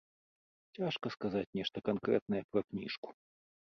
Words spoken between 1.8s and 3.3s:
канкрэтнае пра кніжку.